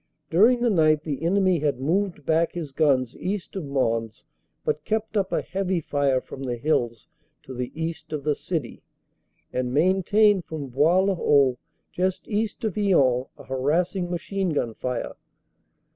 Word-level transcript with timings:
During 0.31 0.61
the 0.61 0.71
night 0.71 1.03
the 1.03 1.21
enemy 1.21 1.59
had 1.59 1.79
moved 1.79 2.25
back 2.25 2.53
his 2.53 2.71
guns 2.71 3.15
east 3.17 3.55
of 3.55 3.63
Mons, 3.65 4.23
but 4.65 4.83
kept 4.83 5.15
up 5.15 5.31
a 5.31 5.43
heavy 5.43 5.79
fire 5.79 6.19
from 6.19 6.41
the 6.41 6.57
hills 6.57 7.07
to 7.43 7.53
the 7.53 7.71
east 7.79 8.11
of 8.11 8.23
the 8.23 8.33
city, 8.33 8.81
and 9.53 9.71
maintained 9.71 10.45
from 10.45 10.69
Bois 10.69 11.01
le 11.01 11.13
Haut, 11.13 11.59
just 11.91 12.27
east 12.27 12.63
of 12.63 12.73
Hyon, 12.73 13.25
a 13.37 13.43
harassing 13.43 14.09
machine 14.09 14.49
gun 14.49 14.73
fire. 14.73 15.13